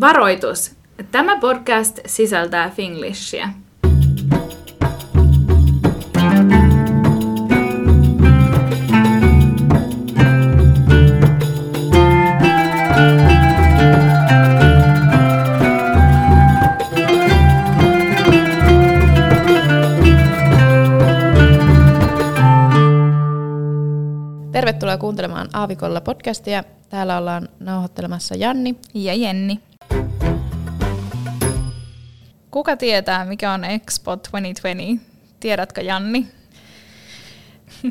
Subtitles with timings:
[0.00, 0.76] Varoitus!
[1.10, 3.48] Tämä podcast sisältää Finglishia.
[24.52, 26.64] Tervetuloa kuuntelemaan Aavikolla podcastia.
[26.88, 28.76] Täällä ollaan nauhoittelemassa Janni.
[28.94, 29.69] Ja Jenni.
[32.50, 35.04] Kuka tietää, mikä on Expo 2020?
[35.40, 36.26] Tiedätkö Janni?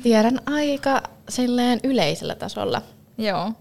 [0.04, 2.82] Tiedän aika silleen yleisellä tasolla.
[3.18, 3.54] Joo.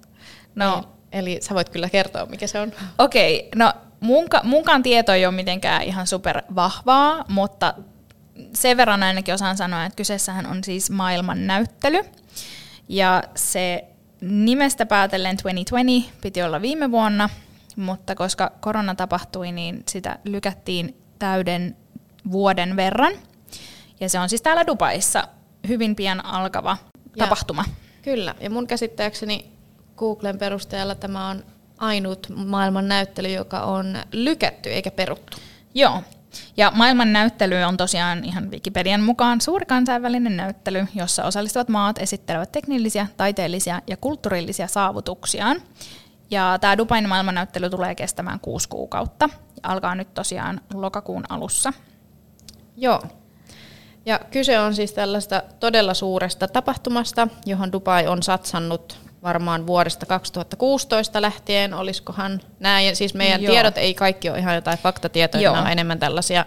[0.55, 0.77] No,
[1.13, 2.73] Eli, eli sä voit kyllä kertoa, mikä se on.
[2.99, 3.49] okei.
[3.55, 7.75] No, munka, munkaan tieto ei ole mitenkään ihan super vahvaa, mutta
[8.55, 12.01] sen verran ainakin osaan sanoa, että kyseessähän on siis maailman näyttely.
[12.89, 13.85] Ja se
[14.21, 17.29] nimestä päätellen 2020 piti olla viime vuonna,
[17.79, 21.77] mutta koska korona tapahtui, niin sitä lykättiin täyden
[22.31, 23.13] vuoden verran.
[24.01, 25.29] Ja se on siis täällä Dubaissa
[25.69, 26.77] hyvin pian alkava
[27.17, 27.65] Ja- tapahtuma.
[28.03, 29.53] Kyllä, ja mun käsittääkseni
[29.97, 31.45] Googlen perusteella tämä on
[31.79, 35.37] ainut maailman näyttely, joka on lykätty eikä peruttu.
[35.75, 36.03] Joo.
[36.57, 42.53] Ja maailman näyttely on tosiaan ihan Wikipedian mukaan suuri kansainvälinen näyttely, jossa osallistuvat maat esittelevät
[42.53, 45.63] teknillisiä, taiteellisia ja kulttuurillisia saavutuksiaan.
[46.31, 49.29] Ja tämä Dubain maailmannäyttely tulee kestämään kuusi kuukautta.
[49.33, 51.73] Ja alkaa nyt tosiaan lokakuun alussa.
[52.77, 53.03] Joo.
[54.07, 61.23] Ja kyse on siis tällaista todella suuresta tapahtumasta, johon Dubai on satsannut varmaan vuodesta 2016
[61.23, 62.97] lähtien, olisikohan näin.
[62.97, 63.53] Siis meidän Joo.
[63.53, 65.55] Tiedot ei kaikki ole ihan jotain faktatietoja, Joo.
[65.55, 66.47] ne on enemmän tällaisia,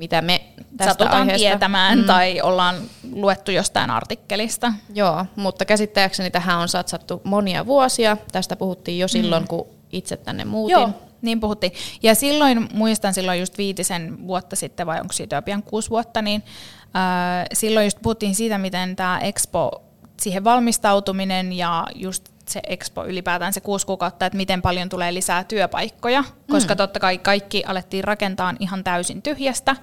[0.00, 0.40] mitä me
[0.76, 1.48] tästä Satutaan aiheesta...
[1.48, 2.04] tietämään mm.
[2.04, 2.76] tai ollaan
[3.12, 4.72] luettu jostain artikkelista.
[4.94, 8.16] Joo, mutta käsittääkseni tähän on satsattu monia vuosia.
[8.32, 9.48] Tästä puhuttiin jo silloin, mm.
[9.48, 10.72] kun itse tänne muutin.
[10.72, 10.90] Joo,
[11.22, 11.72] niin puhuttiin.
[12.02, 16.22] Ja silloin, muistan silloin just viitisen vuotta sitten, vai onko siitä jo pian kuusi vuotta,
[16.22, 16.42] niin
[16.84, 19.82] äh, silloin just puhuttiin siitä, miten tämä Expo,
[20.20, 25.44] siihen valmistautuminen ja just se Expo ylipäätään se kuusi kuukautta, että miten paljon tulee lisää
[25.44, 26.78] työpaikkoja, koska mm.
[26.78, 29.76] totta kai kaikki alettiin rakentaa ihan täysin tyhjästä,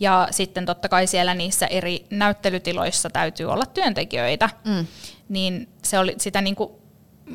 [0.00, 4.86] ja sitten totta kai siellä niissä eri näyttelytiloissa täytyy olla työntekijöitä, Mm.
[5.28, 6.70] niin se oli sitä niin kuin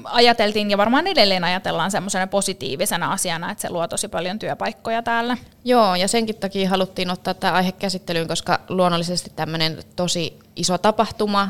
[0.03, 5.37] ajateltiin ja varmaan edelleen ajatellaan semmoisena positiivisena asiana, että se luo tosi paljon työpaikkoja täällä.
[5.63, 11.49] Joo, ja senkin takia haluttiin ottaa tämä aihe käsittelyyn, koska luonnollisesti tämmöinen tosi iso tapahtuma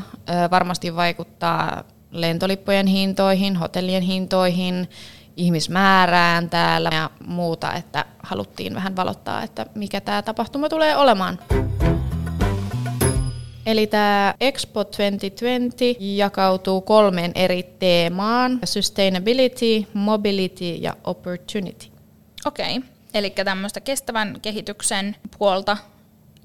[0.50, 1.84] varmasti vaikuttaa
[2.20, 4.88] lentolippujen hintoihin, hotellien hintoihin,
[5.36, 11.38] ihmismäärään täällä ja muuta, että haluttiin vähän valottaa, että mikä tämä tapahtuma tulee olemaan.
[13.66, 18.58] Eli tämä Expo 2020 jakautuu kolmeen eri teemaan.
[18.64, 21.86] Sustainability, mobility ja opportunity.
[22.44, 22.80] Okei,
[23.14, 25.76] eli tämmöistä kestävän kehityksen puolta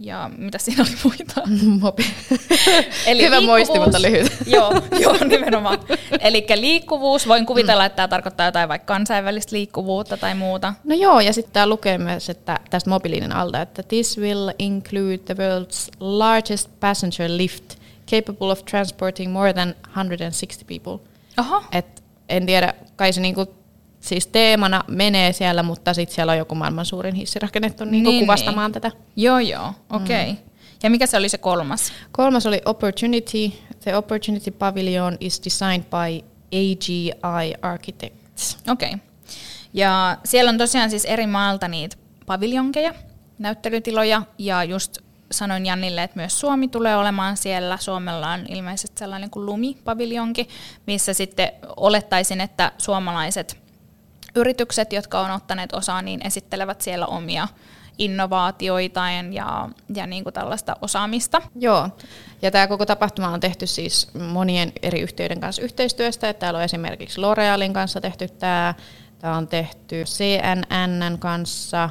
[0.02, 1.42] ja mitä siinä oli muita?
[1.86, 4.32] Mobi- Hyvä muisti, mutta lyhyt.
[4.56, 5.80] joo, joo, nimenomaan.
[6.20, 10.74] Eli liikkuvuus, voin kuvitella, että tämä tarkoittaa jotain vaikka kansainvälistä liikkuvuutta tai muuta.
[10.84, 15.18] No joo, ja sitten tämä lukee myös että tästä mobiilinen alta, että this will include
[15.18, 17.76] the world's largest passenger lift
[18.12, 21.08] capable of transporting more than 160 people.
[21.40, 23.61] Oho, Et en tiedä, kai se niinku,
[24.02, 28.20] siis teemana menee siellä, mutta sitten siellä on joku maailman suurin hissi rakennettu niinku Niin,
[28.20, 28.92] kuvastamaan tätä.
[29.16, 30.32] joo joo, okei.
[30.32, 30.44] Okay.
[30.84, 31.92] Ja mikä se oli se kolmas?
[32.12, 33.52] Kolmas oli Opportunity.
[33.80, 38.58] The Opportunity Pavilion is designed by AGI Architects.
[38.72, 38.88] Okei.
[38.90, 39.00] Okay.
[39.74, 42.94] Ja siellä on tosiaan siis eri maalta niitä paviljonkeja,
[43.40, 44.98] näyttelytiloja, ja just
[45.32, 47.78] sanoin Jannille, että myös Suomi tulee olemaan siellä.
[47.78, 50.48] Suomella on ilmeisesti sellainen kuin Lumi-paviljonki,
[50.88, 53.61] missä sitten olettaisin, että suomalaiset
[54.36, 57.48] yritykset, jotka on ottaneet osaa, niin esittelevät siellä omia
[57.98, 61.42] innovaatioitaan ja, ja niin kuin tällaista osaamista.
[61.56, 61.90] Joo,
[62.42, 66.30] ja tämä koko tapahtuma on tehty siis monien eri yhtiöiden kanssa yhteistyöstä.
[66.30, 68.74] Että täällä on esimerkiksi L'Orealin kanssa tehty tämä,
[69.20, 71.90] tämä on tehty CNNn kanssa,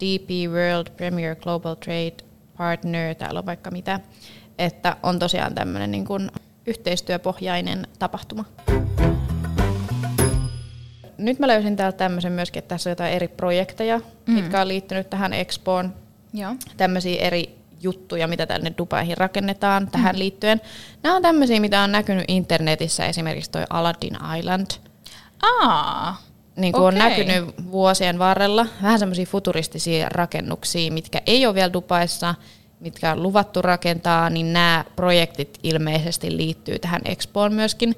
[0.00, 2.16] DP World Premier Global Trade
[2.56, 4.00] Partner, täällä on vaikka mitä.
[4.58, 6.30] Että on tosiaan tämmöinen niin kuin
[6.66, 8.44] yhteistyöpohjainen tapahtuma.
[11.18, 14.34] Nyt mä löysin täältä tämmöisen myöskin, että tässä on jotain eri projekteja, mm.
[14.34, 15.94] mitkä on liittynyt tähän Expoon
[16.32, 16.54] Joo.
[16.76, 20.18] tämmöisiä eri juttuja, mitä tänne Dubaihin rakennetaan tähän mm.
[20.18, 20.60] liittyen.
[21.02, 24.66] Nämä on tämmöisiä, mitä on näkynyt internetissä, esimerkiksi toi Aladdin Island.
[25.42, 26.22] Aa,
[26.56, 27.08] Niin kuin on Okei.
[27.08, 28.66] näkynyt vuosien varrella.
[28.82, 32.34] Vähän semmoisia futuristisia rakennuksia, mitkä ei ole vielä Dubaissa,
[32.80, 37.96] mitkä on luvattu rakentaa, niin nämä projektit ilmeisesti liittyy tähän Expoon myöskin.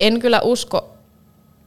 [0.00, 0.91] En kyllä usko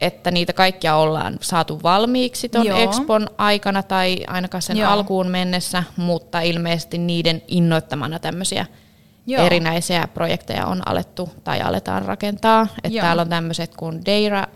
[0.02, 2.68] että niitä kaikkia ollaan saatu valmiiksi tuon.
[2.68, 4.92] Expon aikana tai ainakaan sen Joo.
[4.92, 8.66] alkuun mennessä, mutta ilmeisesti niiden innoittamana tämmöisiä
[9.28, 9.46] Joo.
[9.46, 12.68] erinäisiä projekteja on alettu tai aletaan rakentaa.
[12.84, 14.48] Että täällä on tämmöiset kuin Deira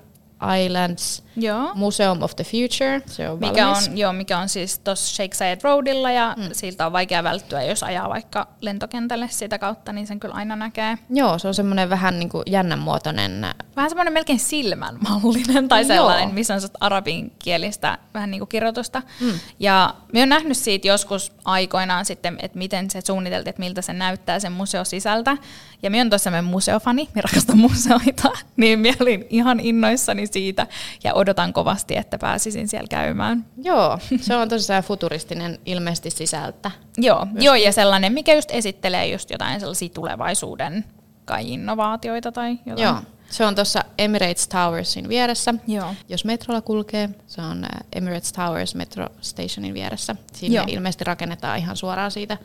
[0.66, 1.72] Islands, Joo.
[1.76, 3.88] Museum of the Future, se on Mikä valmis.
[3.88, 6.50] on, joo, mikä on siis tuossa Shake Sayed Roadilla ja mm.
[6.52, 10.98] siltä on vaikea välttyä, jos ajaa vaikka lentokentälle sitä kautta, niin sen kyllä aina näkee.
[11.10, 13.46] Joo, se on semmoinen vähän niin kuin jännän muotoinen.
[13.76, 15.88] Vähän semmoinen melkein silmänmallinen tai Joo.
[15.88, 19.02] sellainen, missä on sellaista arabinkielistä vähän niin kuin kirjoitusta.
[19.20, 19.40] Mm.
[19.60, 23.94] Ja me on nähnyt siitä joskus aikoinaan sitten, että miten se suunniteltiin, että miltä se
[23.94, 25.38] näyttää sen museo sisältä.
[25.84, 30.68] Ja me on tosiaan meidän museofani, me rakastan museoita, niin minä olin ihan innoissani siitä
[31.04, 33.46] ja odotan kovasti, että pääsisin siellä käymään.
[33.64, 36.72] Joo, se on tosiaan futuristinen ilmeisesti sisältä.
[36.98, 40.86] Joo, joo, ja sellainen, mikä just esittelee just jotain sellaisia tulevaisuuden
[41.26, 42.84] kai innovaatioita tai jotain.
[42.84, 45.54] Joo, se on tuossa Emirates Towersin vieressä.
[45.68, 45.96] Joo.
[46.10, 50.16] Jos metrolla kulkee, se on Emirates Towers Metro Stationin vieressä.
[50.42, 50.66] Joo.
[50.68, 52.38] ilmeisesti rakennetaan ihan suoraan siitä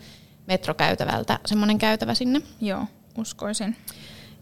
[0.46, 2.40] metrokäytävältä semmoinen käytävä sinne.
[2.60, 2.86] Joo,
[3.18, 3.76] uskoisin.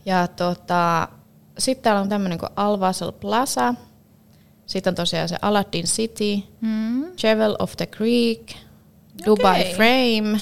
[0.07, 1.09] Ja tota,
[1.59, 3.75] sitten täällä on tämmöinen kuin Al Wasl Plaza.
[4.67, 7.05] Sitten on tosiaan se Aladdin City, Mm.
[7.59, 8.53] Of the Creek,
[9.27, 9.75] Dubai Okei.
[9.75, 10.39] Frame.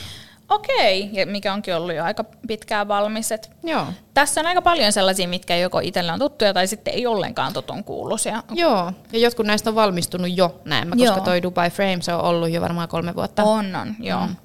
[0.48, 3.32] Okei, ja mikä onkin ollut jo aika pitkään valmis.
[3.32, 3.86] Et Joo.
[4.14, 7.84] tässä on aika paljon sellaisia, mitkä joko itselle on tuttuja tai sitten ei ollenkaan tutun
[7.84, 8.42] kuuluisia.
[8.54, 11.24] Joo, ja jotkut näistä on valmistunut jo näemmä, koska Joo.
[11.24, 13.42] toi Dubai Frame se on ollut jo varmaan kolme vuotta.
[13.42, 14.26] On, on, joo.
[14.26, 14.36] Mm.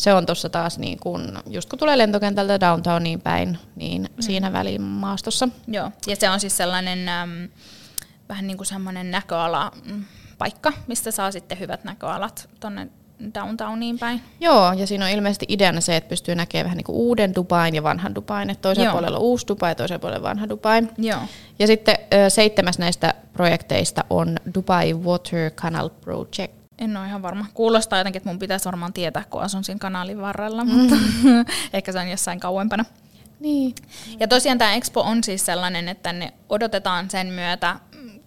[0.00, 4.22] Se on tuossa taas niin kun, just kun tulee lentokentältä downtowniin päin, niin mm.
[4.22, 5.48] siinä väliin maastossa.
[5.68, 5.92] joo.
[6.06, 7.48] Ja se on siis sellainen äm,
[8.28, 10.04] vähän niin kuin semmoinen näköala mm,
[10.38, 12.88] paikka, mistä saa sitten hyvät näköalat tonne
[13.34, 14.20] downtowniin päin.
[14.40, 17.74] Joo, ja siinä on ilmeisesti ideana se, että pystyy näkemään vähän niin kuin uuden Dubain
[17.74, 18.50] ja vanhan Dubain.
[18.50, 18.92] Että toisella Joo.
[18.92, 20.82] puolella on uusi Dubai ja toisella puolella vanha Dubai.
[20.98, 21.20] Joo.
[21.58, 21.98] Ja sitten
[22.28, 26.59] seitsemäs näistä projekteista on Dubai Water Canal Project.
[26.80, 27.46] En ole ihan varma.
[27.54, 30.96] Kuulostaa jotenkin, että mun pitäisi varmaan tietää, kun asun siinä kanaalin varrella, mutta
[31.72, 32.84] ehkä se on jossain kauempana.
[33.40, 33.74] Niin.
[34.20, 37.76] Ja tosiaan tämä Expo on siis sellainen, että tänne odotetaan sen myötä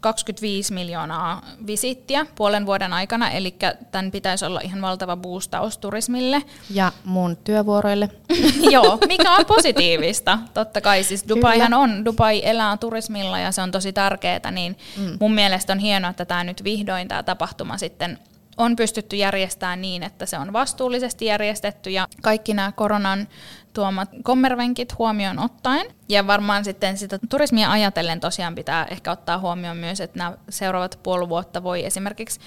[0.03, 3.55] 25 miljoonaa visittiä puolen vuoden aikana, eli
[3.91, 6.41] tämän pitäisi olla ihan valtava boostaus turismille.
[6.69, 8.09] Ja mun työvuoroille.
[8.71, 10.39] Joo, mikä on positiivista.
[10.53, 15.17] Totta kai siis Dubaihan on, Dubai elää turismilla ja se on tosi tärkeää, niin mm.
[15.19, 18.19] mun mielestä on hienoa, että tämä nyt vihdoin tämä tapahtuma sitten
[18.57, 23.27] on pystytty järjestämään niin, että se on vastuullisesti järjestetty ja kaikki nämä koronan
[23.73, 25.85] tuomat kommervenkit huomioon ottaen.
[26.09, 30.99] Ja varmaan sitten sitä turismia ajatellen tosiaan pitää ehkä ottaa huomioon myös, että nämä seuraavat
[31.03, 32.39] puoli vuotta voi esimerkiksi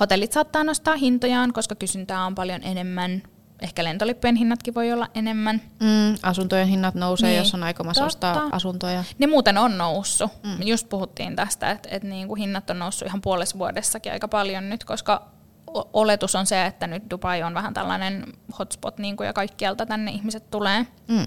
[0.00, 3.22] hotellit saattaa nostaa hintojaan, koska kysyntää on paljon enemmän.
[3.62, 5.62] Ehkä lentolippujen hinnatkin voi olla enemmän.
[5.80, 7.38] Mm, asuntojen hinnat nousee, Niin.
[7.38, 8.32] jos on aikomassa Totta.
[8.32, 9.04] ostaa asuntoja.
[9.18, 10.30] Ne muuten on noussut.
[10.42, 10.66] Mm.
[10.66, 14.68] Just puhuttiin tästä, että, että niin kuin hinnat on noussut ihan puolessa vuodessakin aika paljon
[14.70, 15.33] nyt, koska
[15.74, 18.24] oletus on se, että nyt Dubai on vähän tällainen
[18.58, 20.86] hotspot niin kuin ja kaikkialta tänne ihmiset tulee.
[21.08, 21.26] Mm.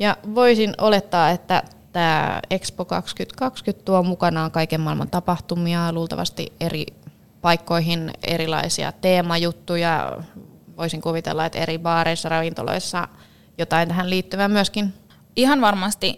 [0.00, 1.62] Ja voisin olettaa, että
[1.92, 6.86] tämä Expo 2020 tuo mukanaan kaiken maailman tapahtumia, luultavasti eri
[7.40, 10.22] paikkoihin erilaisia teemajuttuja.
[10.76, 13.08] Voisin kuvitella, että eri baareissa, ravintoloissa
[13.58, 14.94] jotain tähän liittyvää myöskin.
[15.36, 16.16] Ihan varmasti.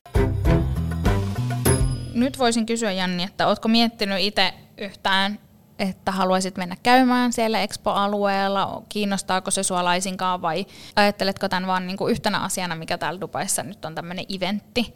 [2.14, 5.38] Nyt voisin kysyä Janni, että ootko miettinyt itse yhtään,
[5.78, 8.82] että haluaisit mennä käymään siellä Expo-alueella?
[8.88, 13.62] Kiinnostaako se sua laisinkaan vai ajatteletko tämän vaan niin kuin yhtenä asiana, mikä täällä Dubaissa
[13.62, 14.94] nyt on tämmöinen eventti?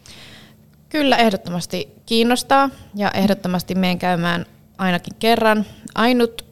[0.88, 4.46] Kyllä ehdottomasti kiinnostaa ja ehdottomasti menen käymään
[4.78, 5.66] ainakin kerran.
[5.94, 6.44] Ainut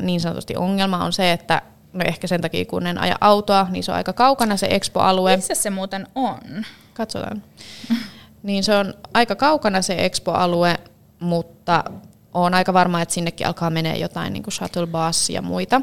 [0.00, 1.62] niin sanotusti ongelma on se, että
[1.92, 5.36] no ehkä sen takia kun en aja autoa, niin se on aika kaukana se Expo-alue.
[5.36, 6.64] Missä se muuten on?
[6.94, 7.42] Katsotaan.
[8.42, 10.76] Niin se on aika kaukana se Expo-alue,
[11.20, 11.84] mutta
[12.34, 15.82] on aika varma, että sinnekin alkaa menee jotain niin kuin shuttle bus ja muita.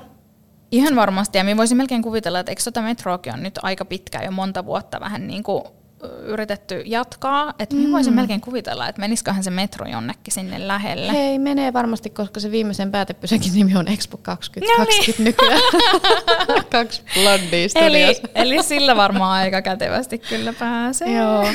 [0.72, 4.26] Ihan varmasti, ja minä voisin melkein kuvitella, että eikö tota metroakin on nyt aika pitkään
[4.26, 5.64] jo monta vuotta vähän niin kuin
[6.04, 11.12] yritetty jatkaa, että minä voisin melkein kuvitella, että menisiköhän se metro jonnekin sinne lähelle.
[11.12, 15.62] Hei, menee varmasti, koska se viimeisen päätepysäkin nimi on Expo No 2020 nykyään.
[16.72, 21.14] Kaksi blondia Eli, eli sillä varmaan aika kätevästi kyllä pääsee.
[21.18, 21.48] Joo,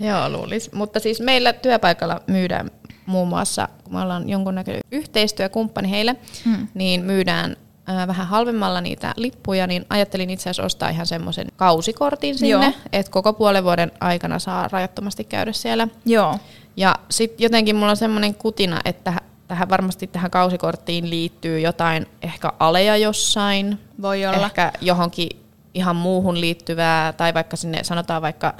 [0.00, 0.72] joo luulis.
[0.72, 2.70] Mutta siis meillä työpaikalla myydään
[3.08, 6.68] muun muassa, kun me ollaan jonkunnäköinen yhteistyökumppani heille, Mm.
[6.74, 12.38] niin myydään ää, vähän halvemmalla niitä lippuja, niin ajattelin itse asiassa ostaa ihan semmoisen kausikortin
[12.38, 15.88] sinne, että koko puolen vuoden aikana saa rajattomasti käydä siellä.
[16.04, 16.38] Joo.
[16.76, 19.12] Ja sitten jotenkin mulla on semmoinen kutina, että
[19.48, 24.46] tähän varmasti tähän kausikorttiin liittyy jotain ehkä aleja jossain, Voi olla.
[24.46, 25.28] ehkä johonkin
[25.74, 28.54] ihan muuhun liittyvää, tai vaikka sinne sanotaan vaikka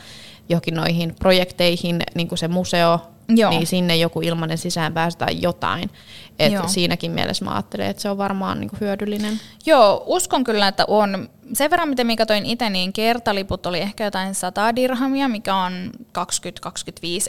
[0.49, 3.51] johonkin noihin projekteihin, niin kuin se museo Joo.
[3.51, 5.91] niin sinne joku ilmainen sisäänpääsy tai jotain.
[6.39, 6.69] Et Joo.
[6.69, 9.41] siinäkin mielessä mä ajattelen, että se on varmaan niinku hyödyllinen.
[9.67, 11.29] Joo, uskon kyllä, että on.
[11.53, 15.91] Sen verran, miten mä katsoin itse, niin kertaliput oli ehkä jotain 100 dirhamia, mikä on
[16.19, 16.23] 20-25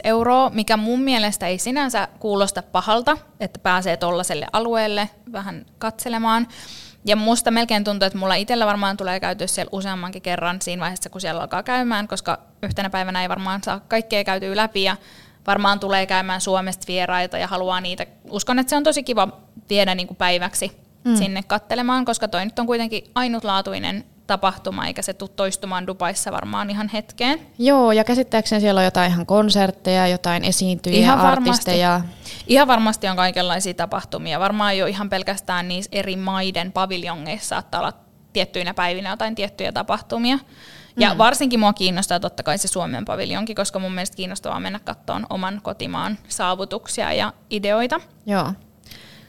[0.04, 6.48] euroa, mikä mun mielestä ei sinänsä kuulosta pahalta, että pääsee tollaiselle alueelle vähän katselemaan.
[7.04, 11.10] Ja musta melkein tuntuu, että mulla itsellä varmaan tulee käytyä siellä useammankin kerran siinä vaiheessa,
[11.10, 14.96] kun siellä alkaa käymään, koska yhtenä päivänä ei varmaan saa kaikkea käytyä läpi ja
[15.46, 18.06] varmaan tulee käymään Suomesta vieraita ja haluaa niitä.
[18.30, 19.28] Uskon, että se on tosi kiva
[19.70, 20.72] viedä niin kuin päiväksi
[21.04, 21.16] mm.
[21.16, 26.70] sinne kattelemaan, koska toi nyt on kuitenkin ainutlaatuinen tapahtuma, eikä se tule toistumaan Dubaissa varmaan
[26.70, 27.40] ihan hetkeen.
[27.58, 31.90] Joo, ja käsittääkseni siellä on jotain ihan konsertteja, jotain esiintyjiä, ihan artisteja.
[31.90, 32.44] Varmasti.
[32.46, 34.40] Ihan varmasti on kaikenlaisia tapahtumia.
[34.40, 37.92] Varmaan jo ihan pelkästään niissä eri maiden paviljongeissa saattaa olla
[38.32, 40.38] tiettyinä päivinä jotain tiettyjä tapahtumia.
[40.96, 41.18] Ja mm.
[41.18, 45.60] varsinkin mua kiinnostaa totta kai se Suomen paviljonki, koska mun mielestä kiinnostavaa mennä katsomaan oman
[45.62, 48.00] kotimaan saavutuksia ja ideoita.
[48.26, 48.52] Joo.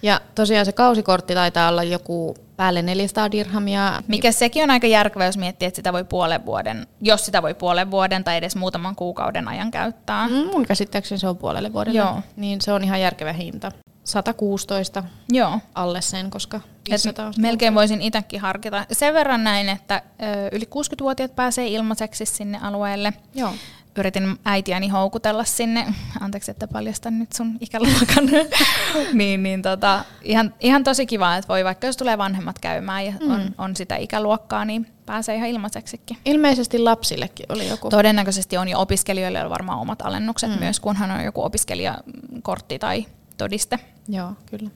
[0.03, 4.03] Ja tosiaan se kausikortti taitaa olla joku päälle 400 dirhamia.
[4.07, 7.53] Mikä sekin on aika järkevä, jos miettii, että sitä voi puolen vuoden, jos sitä voi
[7.53, 10.27] puolen vuoden tai edes muutaman kuukauden ajan käyttää.
[10.27, 11.99] Mm, mun käsittääkseni se on puolelle vuodelle.
[11.99, 12.19] Joo.
[12.35, 13.71] Niin se on ihan järkevä hinta.
[14.03, 15.59] 116 Joo.
[15.75, 17.01] alle sen, koska Et
[17.37, 18.85] melkein voisin itsekin harkita.
[18.91, 23.13] Sen verran näin, että ö, yli 60-vuotiaat pääsee ilmaiseksi sinne alueelle.
[23.35, 23.53] Joo
[23.97, 28.25] yritin äitiäni houkutella sinne, anteeksi, että paljastan nyt sun ikäluokan,
[29.13, 33.11] niin, niin tota, ihan, ihan tosi kiva, että voi vaikka jos tulee vanhemmat käymään ja
[33.11, 33.31] mm.
[33.31, 36.17] on, on sitä ikäluokkaa, niin pääsee ihan ilmaiseksikin.
[36.25, 37.89] Ilmeisesti lapsillekin oli joku.
[37.89, 40.59] Todennäköisesti on jo opiskelijoille on varmaan omat alennukset mm.
[40.59, 43.05] myös, kunhan on joku opiskelijakortti tai
[43.41, 43.79] todiste.
[44.07, 44.69] Joo, kyllä.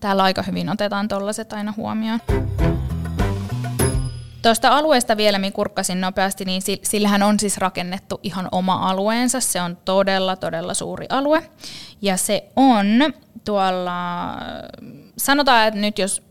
[0.00, 2.20] Täällä aika hyvin otetaan tollaiset aina huomioon.
[4.42, 9.40] Tuosta alueesta vielä, minä kurkkasin nopeasti, niin sillähän on siis rakennettu ihan oma alueensa.
[9.40, 11.50] Se on todella, todella suuri alue.
[12.02, 12.86] Ja se on
[13.44, 14.36] tuolla,
[15.16, 16.22] sanotaan, että nyt jos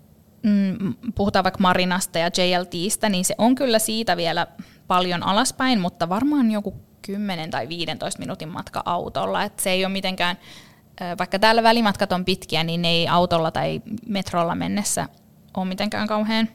[0.44, 4.48] mm, puhutaan vaikka Marinasta ja JLTstä, niin se on kyllä siitä vielä
[4.88, 9.44] paljon alaspäin, mutta varmaan joku 10 tai 15 minuutin matka autolla.
[9.44, 10.38] Et se ei ole mitenkään,
[11.20, 15.08] vaikka täällä välimatkat on pitkiä, niin ne ei autolla tai metrolla mennessä
[15.58, 16.50] ole mitenkään kauhean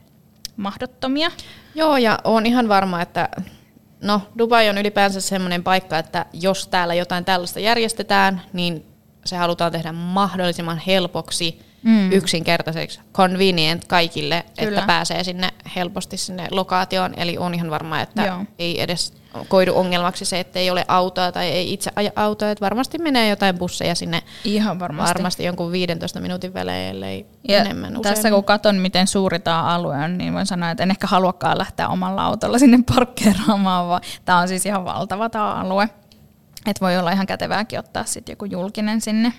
[0.56, 1.30] mahdottomia.
[1.74, 3.28] Joo, ja on ihan varma, että
[4.02, 8.86] no, Dubai on ylipäänsä semmoinen paikka, että jos täällä jotain tällaista järjestetään, niin
[9.24, 12.12] se halutaan tehdä mahdollisimman helpoksi, mm.
[12.12, 14.78] yksinkertaiseksi, convenient kaikille, Kyllä.
[14.78, 17.14] että pääsee sinne helposti sinne lokaatioon.
[17.16, 18.44] Eli on ihan varma, että Joo.
[18.58, 19.12] ei edes
[19.49, 23.28] koidu ongelmaksi se, että ei ole autoa tai ei itse aja autoa, että varmasti menee
[23.28, 25.09] jotain busseja sinne Ihan varmasti.
[25.09, 28.14] varmasti jonkun 15 minuutin välein, ellei ja enemmän usein.
[28.14, 31.59] Tässä kun katson, miten suuri tämä alue on, niin voin sanoa, että en ehkä haluakaan
[31.59, 35.88] lähteä omalla autolla sinne parkkeeraamaan, vaan tämä on siis ihan valtava tämä alue.
[36.66, 39.33] Että voi olla ihan kätevääkin ottaa sitten joku julkinen sinne.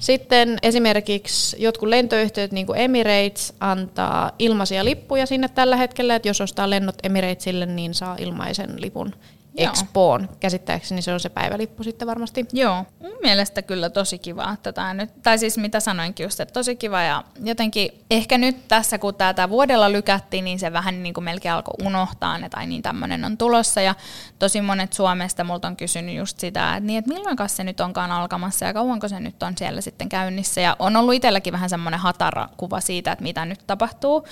[0.00, 6.40] Sitten esimerkiksi jotkut lentoyhtiöt, niin kuin Emirates, antaa ilmaisia lippuja sinne tällä hetkellä, että jos
[6.40, 9.14] ostaa lennot Emiratesille, niin saa ilmaisen lipun
[9.56, 10.28] Expoon.
[10.40, 12.46] Käsittääkseni se on se päivälippu sitten varmasti.
[12.52, 16.52] Joo, mun mielestä kyllä tosi kiva, että tämä nyt, tai siis mitä sanoinkin just, että
[16.52, 21.14] tosi kiva ja jotenkin ehkä nyt tässä, kun tätä vuodella lykättiin, niin se vähän niin
[21.14, 23.80] kuin melkein alkoi unohtaa, että tai niin tämmöinen on tulossa.
[23.80, 23.94] Ja
[24.38, 28.10] tosi monet Suomesta multa on kysynyt just sitä, että, niin, että milloin se nyt onkaan
[28.10, 30.60] alkamassa ja kauanko se nyt on siellä sitten käynnissä.
[30.60, 34.26] Ja on ollut itselläkin vähän semmoinen hatara kuva siitä, että mitä nyt tapahtuu,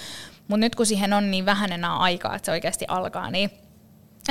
[0.48, 3.50] mutta nyt kun siihen on niin vähän enää aikaa, että se oikeasti alkaa, niin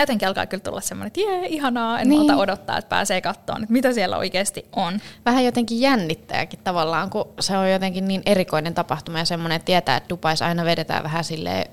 [0.01, 2.19] jotenkin alkaa kyllä tulla semmoinen, että jee, ihanaa, en niin.
[2.19, 5.01] malta odottaa, että pääsee katsomaan, että mitä siellä oikeasti on.
[5.25, 9.97] Vähän jotenkin jännittääkin tavallaan, kun se on jotenkin niin erikoinen tapahtuma ja semmoinen, että tietää,
[9.97, 11.65] että Dubais aina vedetään vähän sille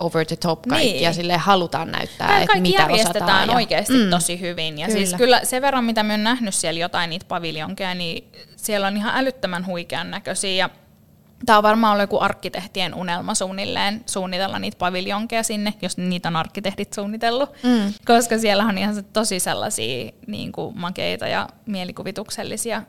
[0.00, 1.02] over the top kaikki niin.
[1.02, 3.54] ja sille halutaan näyttää, Tämä että mitä järjestetään ja...
[3.54, 4.10] oikeasti mm.
[4.10, 4.78] tosi hyvin.
[4.78, 5.06] Ja siis kyllä.
[5.06, 8.96] siis kyllä sen verran, mitä me on nähnyt siellä jotain niitä paviljonkeja, niin siellä on
[8.96, 10.50] ihan älyttömän huikean näköisiä.
[10.50, 10.70] Ja
[11.46, 16.36] Tämä on varmaan ollut joku arkkitehtien unelma suunnilleen suunnitella niitä paviljonkeja sinne, jos niitä on
[16.36, 17.50] arkkitehdit suunnitellut.
[17.62, 17.92] Mm.
[18.06, 22.82] Koska siellä on ihan tosi sellaisia niin kuin makeita ja mielikuvituksellisia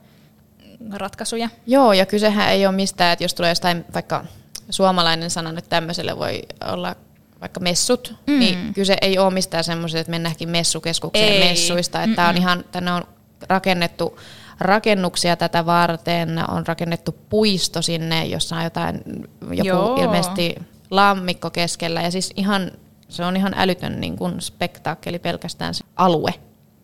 [0.94, 1.50] ratkaisuja.
[1.68, 4.26] Joo, ja kysehän ei ole mistään, että jos tulee jostain vaikka
[4.70, 6.96] suomalainen sana että tämmöiselle voi olla
[7.42, 8.40] vaikka messut, mm.
[8.40, 11.50] niin kyse ei ole mistään semmoisesta, että mennäänkin messukeskukseen ei.
[11.50, 12.04] messuista.
[12.04, 13.04] Että tämä on ihan, tänne on
[13.50, 14.20] rakennettu
[14.62, 19.02] rakennuksia tätä varten, on rakennettu puisto sinne, jossa on jotain,
[19.42, 19.96] joku Joo.
[19.96, 20.56] ilmeisesti
[20.92, 22.72] lammikko keskellä ja siis ihan,
[23.10, 26.34] se on ihan älytön niin kuin spektaakkeli pelkästään se alue,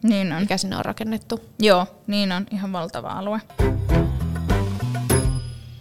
[0.04, 0.42] niin on.
[0.42, 1.40] mikä sinne on rakennettu.
[1.60, 3.42] Joo, niin on, ihan valtava alue.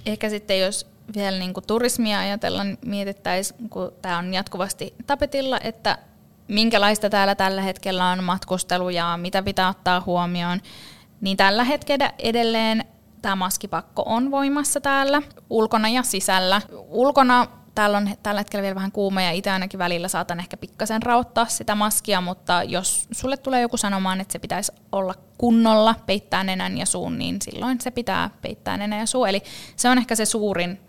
[0.06, 0.86] Ehkä sitten jos
[1.16, 5.98] vielä niin kuin turismia ajatellaan, mietittäisiin, kun tämä on jatkuvasti tapetilla, että
[6.48, 10.60] minkälaista täällä tällä hetkellä on matkustelu ja mitä pitää ottaa huomioon,
[11.20, 12.84] niin tällä hetkellä edelleen
[13.22, 16.62] tämä maskipakko on voimassa täällä, ulkona ja sisällä.
[16.88, 21.02] Ulkona täällä on tällä hetkellä vielä vähän kuuma ja itse ainakin välillä saatan ehkä pikkasen
[21.02, 26.44] raottaa sitä maskia, mutta jos sulle tulee joku sanomaan, että se pitäisi olla kunnolla, peittää
[26.44, 29.24] nenän ja suun, niin silloin se pitää peittää nenän ja suu.
[29.24, 29.42] Eli
[29.76, 30.80] se on ehkä se suurin,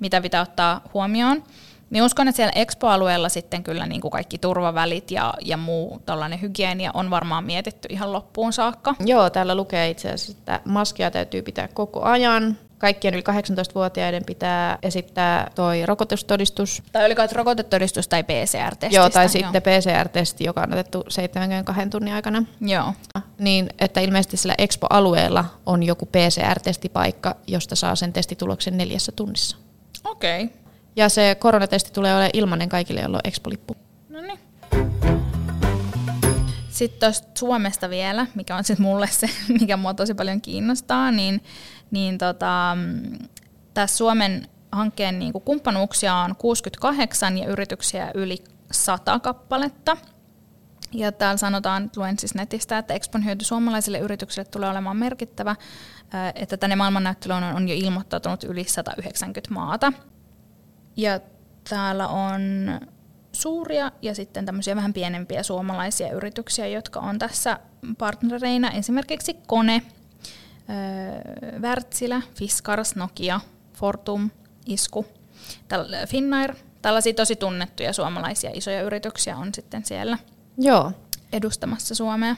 [0.00, 1.42] mitä pitää ottaa huomioon.
[1.90, 6.40] Niin uskon, että siellä Expo-alueella sitten kyllä niin kuin kaikki turvavälit ja, ja muu tällainen
[6.40, 8.94] hygienia on varmaan mietitty ihan loppuun saakka.
[9.00, 12.58] Joo, täällä lukee itse asiassa, että maskia täytyy pitää koko ajan.
[12.78, 16.82] Kaikkien yli 18-vuotiaiden pitää esittää toi rokotustodistus.
[16.92, 18.96] Tai oliko että rokotetodistus tai PCR-testi?
[18.96, 22.44] Joo, tai sitten PCR-testi, joka on otettu 72 tunnin aikana.
[22.60, 22.94] Joo.
[23.38, 29.56] Niin, että ilmeisesti sillä Expo-alueella on joku PCR-testipaikka, josta saa sen testituloksen neljässä tunnissa.
[30.04, 30.44] Okei.
[30.44, 30.65] Okay.
[30.96, 33.76] Ja se koronatesti tulee olemaan ilmainen kaikille, joilla on Expo-lippu.
[34.08, 34.38] No niin.
[36.68, 41.42] Sitten tuosta Suomesta vielä, mikä on sitten mulle se, mikä mua tosi paljon kiinnostaa, niin,
[41.90, 42.76] niin tota,
[43.74, 49.96] tässä Suomen hankkeen niin kumppanuuksia on 68 ja yrityksiä yli 100 kappaletta.
[50.92, 55.56] Ja täällä sanotaan, luen siis netistä, että Expon hyöty suomalaisille yrityksille tulee olemaan merkittävä,
[56.34, 59.92] että tänne maailmannäyttelyyn on jo ilmoittautunut yli 190 maata.
[60.96, 61.20] Ja
[61.68, 62.42] täällä on
[63.32, 67.58] suuria ja sitten tämmöisiä vähän pienempiä suomalaisia yrityksiä, jotka on tässä
[67.98, 68.70] partnereina.
[68.70, 69.82] Esimerkiksi Kone,
[71.60, 73.40] Wärtsilä, Fiskars, Nokia,
[73.72, 74.30] Fortum,
[74.66, 75.06] Isku,
[76.08, 76.54] Finnair.
[76.82, 80.18] Tällaisia tosi tunnettuja suomalaisia isoja yrityksiä on sitten siellä
[80.58, 80.92] Joo.
[81.32, 82.36] edustamassa Suomea.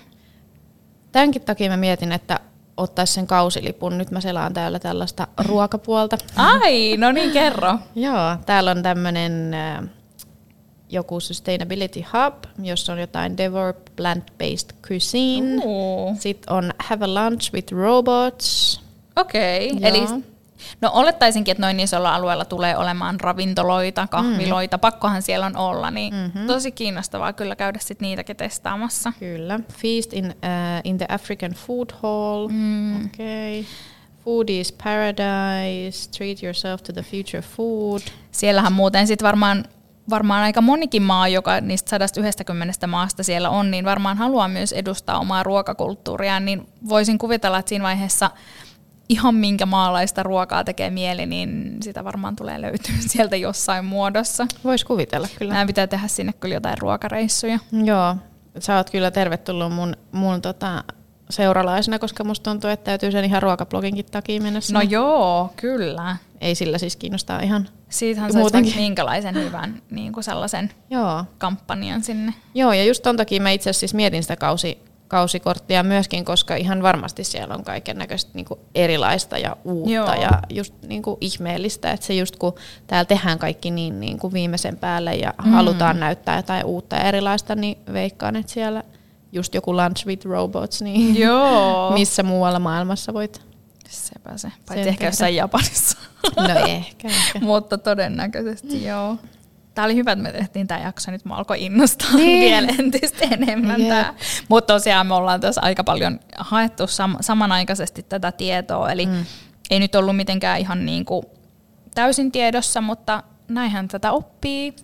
[1.12, 2.40] Tämänkin takia mä mietin, että
[2.78, 3.98] ottaisi sen kausilipun.
[3.98, 6.18] Nyt mä selaan täällä tällaista ruokapuolta.
[6.36, 7.78] Ai, no niin kerro.
[7.94, 9.88] Joo, täällä on tämmöinen äh,
[10.90, 15.62] joku Sustainability Hub, jossa on jotain Devour Plant-Based Cuisine.
[15.64, 16.16] Uh.
[16.18, 18.80] Sitten on Have a Lunch with Robots.
[19.16, 19.90] Okei, okay.
[19.90, 20.06] eli
[20.80, 24.80] No olettaisinkin, että noin isolla alueella tulee olemaan ravintoloita, kahviloita, mm.
[24.80, 26.46] pakkohan siellä on olla, niin mm-hmm.
[26.46, 29.12] tosi kiinnostavaa kyllä käydä sit niitäkin testaamassa.
[29.18, 29.60] Kyllä.
[29.72, 32.48] Feast in, uh, in the African Food Hall.
[32.48, 32.96] Mm.
[32.96, 33.64] Okay.
[34.24, 38.00] Food is paradise, treat yourself to the future food.
[38.30, 39.64] Siellähän muuten sitten varmaan
[40.10, 45.18] varmaan aika monikin maa, joka niistä 190 maasta siellä on, niin varmaan haluaa myös edustaa
[45.18, 48.30] omaa ruokakulttuuriaan, niin voisin kuvitella, että siinä vaiheessa
[49.08, 54.46] ihan minkä maalaista ruokaa tekee mieli, niin sitä varmaan tulee löytyä sieltä jossain muodossa.
[54.64, 55.52] Voisi kuvitella kyllä.
[55.54, 57.58] Nämä pitää tehdä sinne kyllä jotain ruokareissuja.
[57.84, 58.16] Joo,
[58.58, 60.84] sä oot kyllä tervetullut mun, mun tota,
[61.30, 64.84] seuralaisena, koska musta tuntuu, että täytyy sen ihan ruokabloginkin takia mennä sinne.
[64.84, 66.16] No joo, kyllä.
[66.40, 71.24] Ei sillä siis kiinnostaa ihan Siitähän saisi minkälaisen hyvän niin kuin sellaisen joo.
[71.38, 72.34] kampanjan sinne.
[72.54, 76.56] Joo, ja just ton takia mä itse asiassa siis mietin sitä kausi, kausikorttia myöskin, koska
[76.56, 80.22] ihan varmasti siellä on kaiken näköistä niin erilaista ja uutta Joo.
[80.22, 82.54] ja just niin kuin ihmeellistä, että se just kun
[82.86, 85.50] täällä tehdään kaikki niin, niin kuin viimeisen päälle ja mm.
[85.50, 88.82] halutaan näyttää jotain uutta ja erilaista, niin veikkaan, että siellä
[89.32, 91.90] just joku Lunch with Robots, niin Joo.
[91.98, 93.48] missä muualla maailmassa voit
[93.88, 95.98] Sepä se, paitsi ehkä jossain Japanissa.
[96.36, 97.38] No ehkä, ehkä.
[97.50, 99.16] Mutta todennäköisesti joo.
[99.78, 102.40] Tämä oli hyvä, että me tehtiin tämä jakso, nyt mä alkoi innostaa niin.
[102.40, 103.80] vielä entistä enemmän.
[103.80, 104.14] Yeah.
[104.48, 109.24] Mutta tosiaan me ollaan tässä aika paljon haettu sam- samanaikaisesti tätä tietoa, eli mm.
[109.70, 111.22] ei nyt ollut mitenkään ihan niin kuin
[111.94, 114.76] täysin tiedossa, mutta näinhän tätä oppii.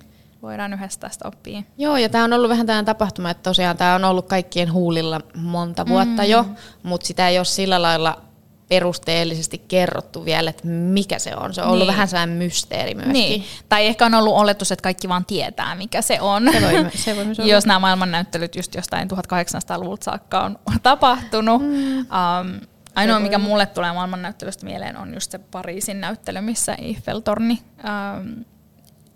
[0.43, 1.63] Voidaan yhdessä tästä oppia.
[1.79, 5.21] Joo, ja tämä on ollut vähän tämmöinen tapahtuma, että tosiaan tämä on ollut kaikkien huulilla
[5.37, 6.29] monta vuotta mm.
[6.29, 6.47] jo,
[6.83, 8.23] mutta sitä ei ole sillä lailla
[8.69, 11.55] perusteellisesti kerrottu vielä, että mikä se on.
[11.55, 11.73] Se on niin.
[11.73, 13.13] ollut vähän sellainen mysteeri myöskin.
[13.13, 13.45] Niin.
[13.69, 16.51] Tai ehkä on ollut oletus, että kaikki vaan tietää, mikä se on.
[16.53, 17.53] Se voi, se voi olla.
[17.53, 21.63] Jos nämä maailmannäyttelyt just jostain 1800-luvulta saakka on tapahtunut.
[21.63, 21.99] Mm.
[21.99, 22.61] Um,
[22.95, 28.45] ainoa, mikä mulle tulee maailmannäyttelystä mieleen, on just se Pariisin näyttely, missä Eiffeltorni um,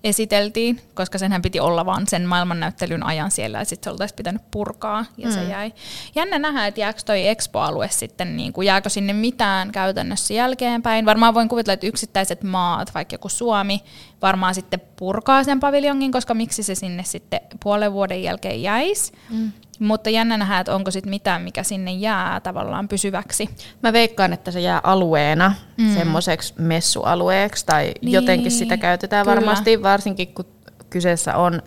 [0.05, 4.43] esiteltiin, koska senhän piti olla vaan sen maailmannäyttelyn ajan siellä, ja sitten se oltaisiin pitänyt
[4.51, 5.35] purkaa, ja mm.
[5.35, 5.73] se jäi.
[6.15, 11.07] Jännä nähdä, että jääkö toi Expo-alue sitten, niin kuin, jääkö sinne mitään käytännössä jälkeenpäin.
[11.07, 13.81] Varmaan voin kuvitella, että yksittäiset maat, vaikka joku Suomi,
[14.23, 19.13] varmaan sitten purkaa sen paviljongin, koska miksi se sinne sitten puolen vuoden jälkeen jäisi.
[19.31, 19.53] Mm.
[19.79, 23.49] Mutta jännä nähdä, että onko sitten mitään, mikä sinne jää tavallaan pysyväksi.
[23.83, 25.95] Mä veikkaan, että se jää alueena mm.
[25.95, 29.37] semmoiseksi messualueeksi tai niin, jotenkin sitä käytetään kyllä.
[29.37, 30.45] varmasti, varsinkin kun
[30.91, 31.63] kyseessä on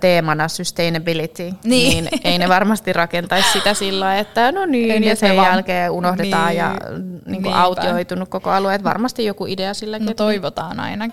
[0.00, 5.36] teemana sustainability, niin, niin ei ne varmasti rakentaisi sitä sillä että no niin, ja sen
[5.36, 5.48] vaan.
[5.48, 6.76] jälkeen unohdetaan niin, ja
[7.26, 10.06] niin kuin autioitunut koko alue, että varmasti joku idea silläkin.
[10.06, 11.08] No toivotaan aina.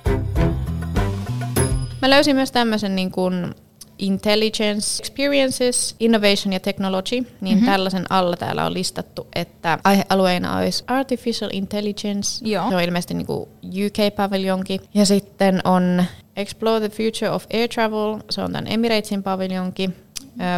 [2.01, 3.55] Mä löysin myös tämmöisen niin kuin
[3.99, 7.65] Intelligence, Experiences, Innovation ja Technology, niin mm-hmm.
[7.65, 12.69] tällaisen alla täällä on listattu, että aihealueena olisi Artificial Intelligence, Joo.
[12.69, 16.03] se on ilmeisesti niin kuin UK-paviljonki, ja sitten on
[16.35, 19.89] Explore the Future of Air Travel, se on tämän Emiratesin paviljonki,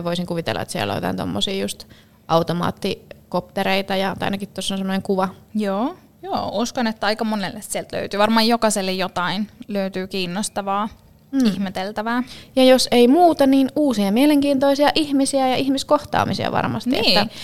[0.04, 1.84] voisin kuvitella, että siellä on jotain tommosia just
[2.28, 5.30] automaattikoptereita, ja, tai ainakin tuossa on semmoinen kuva.
[5.56, 8.20] Joo, joo, uskon, että aika monelle sieltä löytyy.
[8.20, 10.90] Varmaan jokaiselle jotain löytyy kiinnostavaa,
[11.32, 11.46] mm.
[11.46, 12.24] ihmeteltävää.
[12.56, 16.90] Ja jos ei muuta, niin uusia mielenkiintoisia ihmisiä ja ihmiskohtaamisia varmasti.
[16.90, 17.18] Niin.
[17.18, 17.36] Että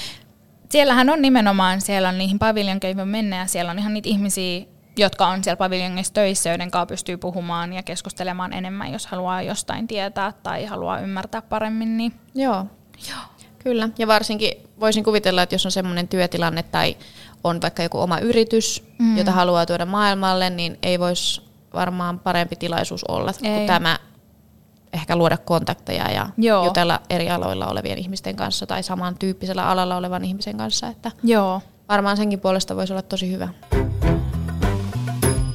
[0.73, 4.65] Siellähän on nimenomaan, siellä on niihin paviljonkeihin mennä ja siellä on ihan niitä ihmisiä,
[4.97, 9.87] jotka on siellä paviljongissa töissä, joiden kanssa pystyy puhumaan ja keskustelemaan enemmän, jos haluaa jostain
[9.87, 11.97] tietää tai haluaa ymmärtää paremmin.
[11.97, 12.65] Niin Joo.
[13.09, 13.19] Joo.
[13.59, 16.97] Kyllä, ja varsinkin voisin kuvitella, että jos on semmoinen työtilanne tai
[17.43, 19.17] on vaikka joku oma yritys, mm.
[19.17, 21.41] jota haluaa tuoda maailmalle, niin ei voisi
[21.73, 23.55] varmaan parempi tilaisuus olla ei.
[23.55, 23.99] kuin tämä
[24.93, 26.65] ehkä luoda kontakteja ja Joo.
[26.65, 31.61] jutella eri aloilla olevien ihmisten kanssa tai samantyyppisellä alalla olevan ihmisen kanssa, että Joo.
[31.89, 33.49] varmaan senkin puolesta voisi olla tosi hyvä.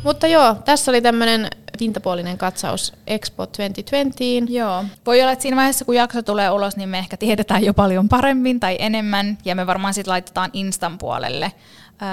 [0.04, 4.52] Mutta joo, tässä oli tämmöinen pintapuolinen katsaus Expo 2020.
[4.52, 4.84] Joo.
[5.06, 8.08] Voi olla, että siinä vaiheessa, kun jakso tulee ulos, niin me ehkä tiedetään jo paljon
[8.08, 11.52] paremmin tai enemmän, ja me varmaan sitten laitetaan Instan puolelle.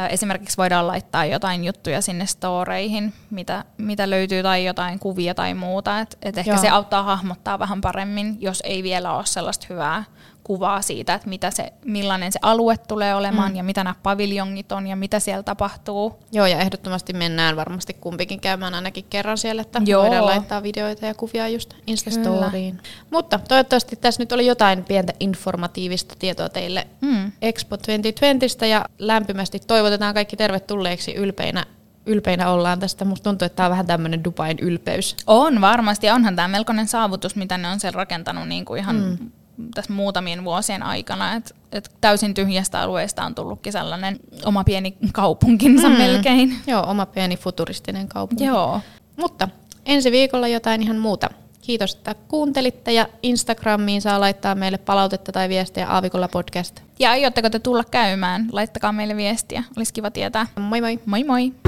[0.09, 5.99] Esimerkiksi voidaan laittaa jotain juttuja sinne storeihin, mitä, mitä löytyy, tai jotain kuvia tai muuta.
[5.99, 6.61] Et, et ehkä Joo.
[6.61, 10.03] se auttaa hahmottaa vähän paremmin, jos ei vielä ole sellaista hyvää
[10.45, 13.55] kuvaa siitä, että mitä se, millainen se alue tulee olemaan, mm.
[13.55, 16.19] ja mitä nämä paviljongit on, ja mitä siellä tapahtuu.
[16.31, 20.03] Joo, ja ehdottomasti mennään varmasti kumpikin käymään ainakin kerran siellä, että Joo.
[20.03, 22.81] voidaan laittaa videoita ja kuvia just Instastoriin.
[23.12, 27.31] Mutta toivottavasti tässä nyt oli jotain pientä informatiivista tietoa teille Mm.
[27.41, 31.65] Expo 2020 ja lämpimästi toivotetaan kaikki tervetulleeksi ylpeinä.
[32.05, 33.05] Ylpeinä ollaan tästä.
[33.05, 35.15] Musta tuntuu, että tämä on vähän tämmöinen Dubain ylpeys.
[35.27, 39.31] On varmasti, onhan tämä melkoinen saavutus, mitä ne on siellä rakentanut niin kuin ihan mm.
[39.73, 41.33] Tässä muutamien vuosien aikana.
[41.33, 45.95] että et täysin tyhjästä alueesta on tullutkin sellainen oma pieni kaupunkinsa mm.
[45.95, 46.55] melkein.
[46.67, 48.45] Joo, oma pieni futuristinen kaupunki.
[48.45, 48.81] Joo.
[49.17, 49.47] Mutta
[49.85, 51.29] ensi viikolla jotain ihan muuta.
[51.61, 56.81] Kiitos, että kuuntelitte ja Instagramiin saa laittaa meille palautetta tai viestejä Aavikolla podcast.
[56.99, 58.47] Ja aiotteko te tulla käymään?
[58.51, 59.63] Laittakaa meille viestiä.
[59.77, 60.47] Olisi kiva tietää.
[60.59, 60.99] Moi moi!
[61.05, 61.64] Moi moi!